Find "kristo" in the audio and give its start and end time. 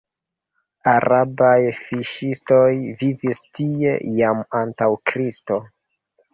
5.13-5.63